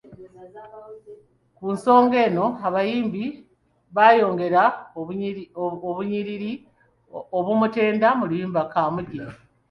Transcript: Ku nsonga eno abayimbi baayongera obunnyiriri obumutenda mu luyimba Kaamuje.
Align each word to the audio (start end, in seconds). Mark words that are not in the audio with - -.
Ku 1.57 1.65
nsonga 1.75 2.15
eno 2.27 2.45
abayimbi 2.67 3.23
baayongera 3.95 4.63
obunnyiriri 5.89 6.53
obumutenda 7.39 8.07
mu 8.17 8.25
luyimba 8.29 8.61
Kaamuje. 8.73 9.21